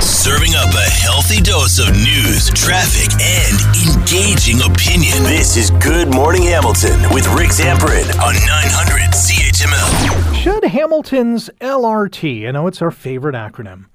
[0.00, 3.58] Serving up a healthy dose of news, traffic, and
[3.98, 5.24] engaging opinion.
[5.24, 10.34] This is Good Morning Hamilton with Rick Zamperin on 900 CHML.
[10.36, 13.86] Should Hamilton's LRT, I know it's our favorite acronym,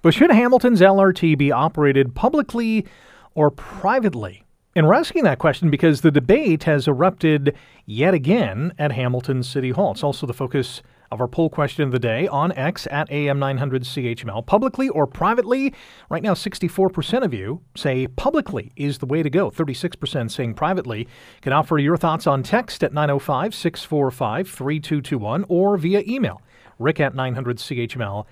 [0.00, 2.86] but should Hamilton's LRT be operated publicly
[3.34, 4.44] or privately?
[4.74, 9.70] And we're asking that question because the debate has erupted yet again at Hamilton City
[9.70, 9.92] Hall.
[9.92, 10.80] It's also the focus
[11.12, 14.46] of our poll question of the day on X at AM900CHML.
[14.46, 15.74] Publicly or privately?
[16.08, 19.50] Right now, 64% of you say publicly is the way to go.
[19.50, 21.00] 36% saying privately.
[21.00, 21.06] You
[21.42, 26.40] can offer your thoughts on text at 905 645 3221 or via email,
[26.78, 28.26] rick at 900CHML.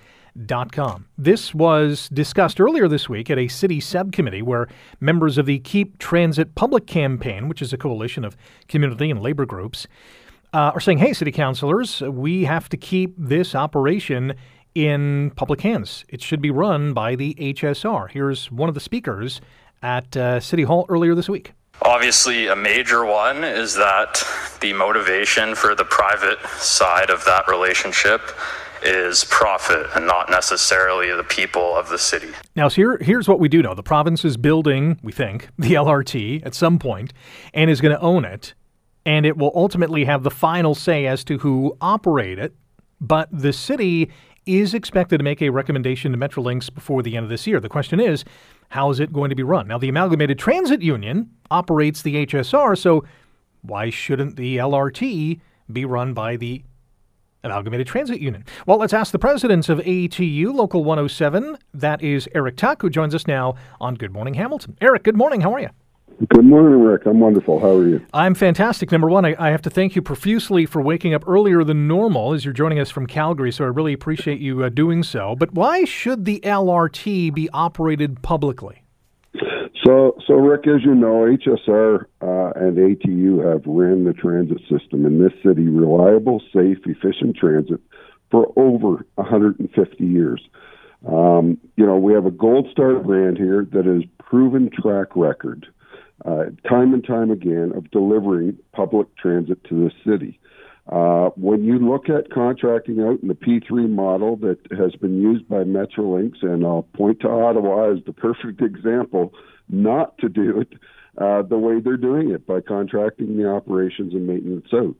[0.72, 1.06] Com.
[1.18, 4.68] This was discussed earlier this week at a city subcommittee where
[5.00, 8.36] members of the Keep Transit Public Campaign, which is a coalition of
[8.68, 9.88] community and labor groups,
[10.52, 14.34] uh, are saying, hey, city councilors, we have to keep this operation
[14.74, 16.04] in public hands.
[16.08, 18.10] It should be run by the HSR.
[18.10, 19.40] Here's one of the speakers
[19.82, 21.52] at uh, City Hall earlier this week.
[21.82, 24.22] Obviously, a major one is that
[24.60, 28.20] the motivation for the private side of that relationship
[28.82, 32.28] is profit and not necessarily the people of the city.
[32.54, 35.72] Now, so here, here's what we do know the province is building, we think, the
[35.74, 37.12] LRT at some point
[37.54, 38.54] and is going to own it
[39.06, 42.54] and it will ultimately have the final say as to who operate it.
[43.00, 44.10] But the city
[44.46, 47.60] is expected to make a recommendation to Metrolinx before the end of this year.
[47.60, 48.24] The question is,
[48.70, 49.68] how is it going to be run?
[49.68, 53.04] Now, the Amalgamated Transit Union operates the HSR, so
[53.62, 55.40] why shouldn't the LRT
[55.72, 56.62] be run by the
[57.42, 58.44] Amalgamated Transit Union?
[58.66, 61.56] Well, let's ask the president of ATU Local 107.
[61.74, 64.76] That is Eric Tuck, who joins us now on Good Morning Hamilton.
[64.80, 65.40] Eric, good morning.
[65.40, 65.70] How are you?
[66.28, 67.06] Good morning, Rick.
[67.06, 67.58] I'm wonderful.
[67.60, 68.04] How are you?
[68.12, 68.92] I'm fantastic.
[68.92, 72.34] Number one, I, I, have to thank you profusely for waking up earlier than normal
[72.34, 75.34] as you're joining us from Calgary, so I really appreciate you uh, doing so.
[75.34, 78.82] But why should the LRT be operated publicly?
[79.82, 85.06] So, so Rick, as you know, HSR uh, and ATU have ran the transit system
[85.06, 87.80] in this city reliable, safe, efficient transit
[88.30, 90.42] for over 150 years.
[91.10, 95.66] Um, you know, we have a gold star brand here that has proven track record
[96.24, 100.38] uh, time and time again of delivering public transit to the city.
[100.90, 105.48] Uh, when you look at contracting out in the P3 model that has been used
[105.48, 109.32] by Metrolinx, and I'll point to Ottawa as the perfect example
[109.68, 110.72] not to do it
[111.18, 114.96] uh, the way they're doing it by contracting the operations and maintenance out.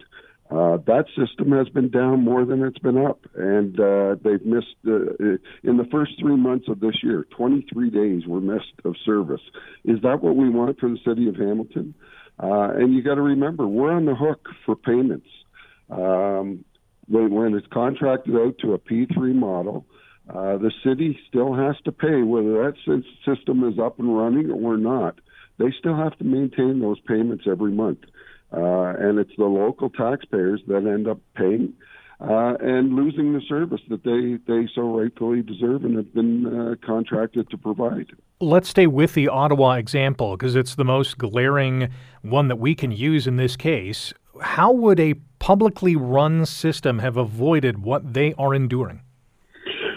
[0.50, 4.74] Uh, that system has been down more than it's been up, and uh, they've missed
[4.84, 7.24] uh, in the first three months of this year.
[7.36, 9.40] 23 days were missed of service.
[9.84, 11.94] Is that what we want for the city of Hamilton?
[12.42, 15.28] Uh, and you got to remember, we're on the hook for payments.
[15.88, 16.64] Um,
[17.06, 19.86] when, when it's contracted out to a P3 model,
[20.28, 24.76] uh, the city still has to pay whether that system is up and running or
[24.76, 25.20] not.
[25.58, 27.98] They still have to maintain those payments every month.
[28.52, 31.72] Uh, and it's the local taxpayers that end up paying
[32.20, 36.74] uh, and losing the service that they, they so rightfully deserve and have been uh,
[36.86, 38.06] contracted to provide.
[38.40, 41.88] Let's stay with the Ottawa example because it's the most glaring
[42.22, 44.12] one that we can use in this case.
[44.40, 49.00] How would a publicly run system have avoided what they are enduring?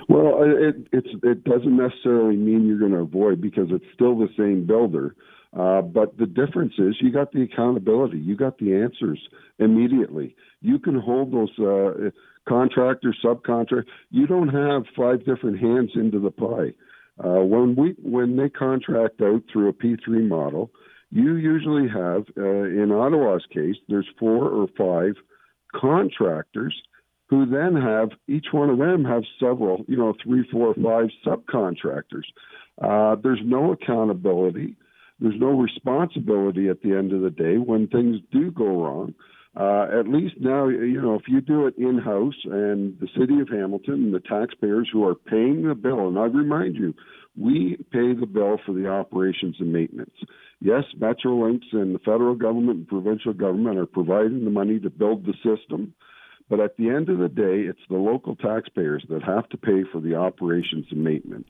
[0.07, 4.65] Well, it, it doesn't necessarily mean you're going to avoid because it's still the same
[4.65, 5.15] builder.
[5.57, 9.19] Uh, but the difference is you got the accountability, you got the answers
[9.59, 10.35] immediately.
[10.61, 12.09] You can hold those uh,
[12.49, 13.85] contractors, subcontractors.
[14.09, 16.73] You don't have five different hands into the pie.
[17.23, 20.71] Uh, when we when they contract out through a P3 model,
[21.11, 25.13] you usually have, uh, in Ottawa's case, there's four or five
[25.79, 26.73] contractors
[27.27, 32.25] who then have each one of them have several, you know, three, four, five subcontractors.
[32.81, 34.75] Uh, there's no accountability.
[35.23, 39.15] There's no responsibility at the end of the day when things do go wrong.
[39.55, 43.39] Uh, at least now, you know, if you do it in house and the city
[43.39, 46.93] of Hamilton and the taxpayers who are paying the bill, and I remind you,
[47.39, 50.15] we pay the bill for the operations and maintenance.
[50.59, 55.25] Yes, Metrolinx and the federal government and provincial government are providing the money to build
[55.25, 55.93] the system.
[56.49, 59.83] But at the end of the day, it's the local taxpayers that have to pay
[59.89, 61.47] for the operations and maintenance.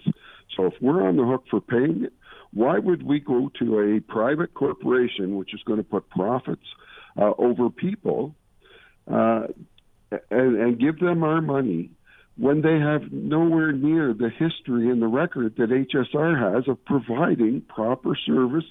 [0.55, 2.13] So if we're on the hook for paying it,
[2.53, 6.65] why would we go to a private corporation which is going to put profits
[7.19, 8.35] uh, over people
[9.11, 9.47] uh,
[10.29, 11.91] and, and give them our money
[12.37, 17.61] when they have nowhere near the history and the record that HSR has of providing
[17.61, 18.65] proper service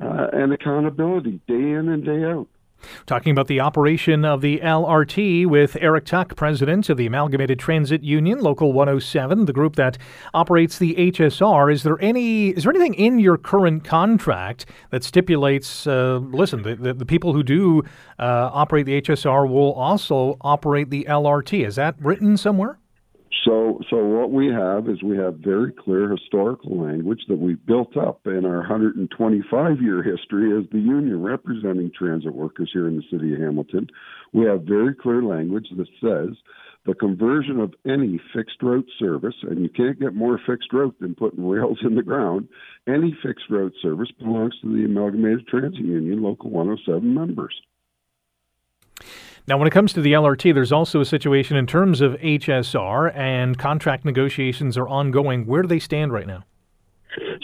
[0.00, 2.48] uh, and accountability day in and day out?
[3.06, 8.02] Talking about the operation of the LRT with Eric Tuck, president of the Amalgamated Transit
[8.02, 9.98] Union, Local 107, the group that
[10.34, 11.72] operates the HSR.
[11.72, 15.86] Is there any is there anything in your current contract that stipulates?
[15.86, 17.82] Uh, listen, the, the, the, people who do
[18.18, 21.66] uh, operate the HSR will also operate the LRT.
[21.66, 22.78] Is that written somewhere?
[23.44, 27.96] So, so what we have is we have very clear historical language that we've built
[27.96, 33.02] up in our 125 year history as the union representing transit workers here in the
[33.10, 33.88] city of Hamilton.
[34.32, 36.36] We have very clear language that says
[36.84, 41.14] the conversion of any fixed route service, and you can't get more fixed route than
[41.14, 42.48] putting rails in the ground,
[42.86, 47.54] any fixed route service belongs to the Amalgamated Transit Union Local 107 members.
[49.48, 53.14] Now, when it comes to the LRT, there's also a situation in terms of HSR
[53.16, 55.46] and contract negotiations are ongoing.
[55.46, 56.44] Where do they stand right now?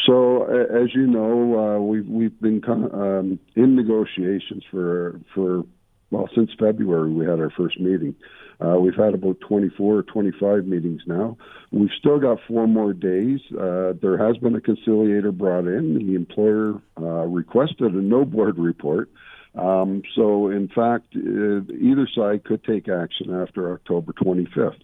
[0.07, 5.65] So, as you know, uh, we've we've been um, in negotiations for for
[6.11, 7.13] well since February.
[7.13, 8.15] We had our first meeting.
[8.61, 11.37] Uh, we've had about 24 or 25 meetings now.
[11.71, 13.41] We've still got four more days.
[13.53, 15.95] Uh, there has been a conciliator brought in.
[15.95, 19.11] The employer uh, requested a no board report.
[19.59, 24.81] Um, so, in fact, uh, either side could take action after October 25th.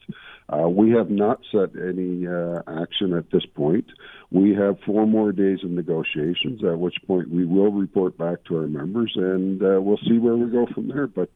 [0.48, 3.86] Uh, we have not set any uh, action at this point.
[4.30, 8.56] We have four more days of negotiations, at which point we will report back to
[8.56, 11.06] our members and uh, we'll see where we go from there.
[11.06, 11.30] But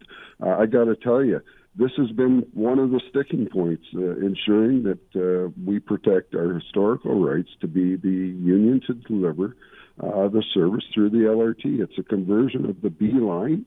[0.45, 1.41] uh, I got to tell you,
[1.77, 7.25] this has been one of the sticking points, uh, ensuring that we protect our historical
[7.25, 9.55] rights to be the union to deliver
[10.01, 11.81] uh, the service through the LRT.
[11.81, 13.67] It's a conversion of the B line.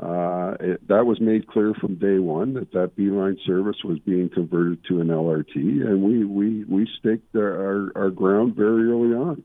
[0.00, 3.98] Uh, it, that was made clear from day one that that B line service was
[4.00, 8.90] being converted to an LRT, and we we we staked our our, our ground very
[8.90, 9.44] early on.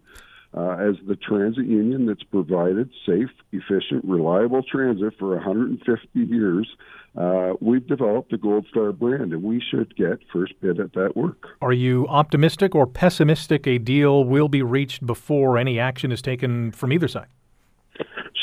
[0.51, 6.67] Uh, as the transit union that's provided safe, efficient, reliable transit for 150 years,
[7.15, 11.15] uh, we've developed a Gold Star brand, and we should get first bid at that
[11.15, 11.49] work.
[11.61, 16.71] Are you optimistic or pessimistic a deal will be reached before any action is taken
[16.71, 17.27] from either side?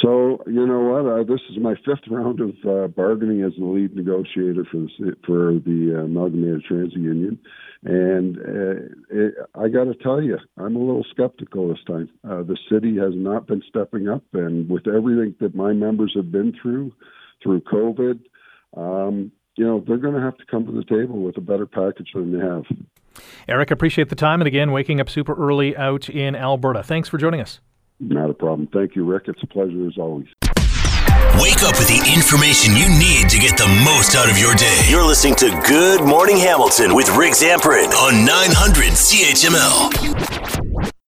[0.07, 1.05] So you know what?
[1.05, 5.17] Uh, this is my fifth round of uh, bargaining as the lead negotiator for the
[5.27, 7.41] for the uh, Amalgamated Transit Union,
[7.83, 12.09] and uh, it, I got to tell you, I'm a little skeptical this time.
[12.23, 16.31] Uh, the city has not been stepping up, and with everything that my members have
[16.31, 16.93] been through,
[17.43, 18.21] through COVID,
[18.77, 21.67] um, you know, they're going to have to come to the table with a better
[21.67, 22.63] package than they have.
[23.49, 24.41] Eric, appreciate the time.
[24.41, 26.85] And again, waking up super early out in Alberta.
[26.85, 27.59] Thanks for joining us.
[27.99, 28.69] Not a problem.
[28.73, 29.25] Thank you, Rick.
[29.29, 30.27] It's a pleasure as always.
[31.41, 34.87] Wake up with the information you need to get the most out of your day.
[34.89, 40.96] You're listening to Good Morning Hamilton with Rick Zamperin on 900 CHML.